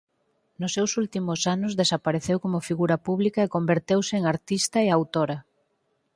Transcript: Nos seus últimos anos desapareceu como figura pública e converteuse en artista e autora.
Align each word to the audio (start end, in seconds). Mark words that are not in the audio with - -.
Nos 0.59 0.73
seus 0.75 0.91
últimos 1.01 1.39
anos 1.55 1.77
desapareceu 1.81 2.37
como 2.43 2.65
figura 2.69 2.97
pública 3.07 3.39
e 3.43 3.53
converteuse 3.55 4.13
en 4.19 4.23
artista 4.33 4.77
e 4.81 4.87
autora. 4.89 5.37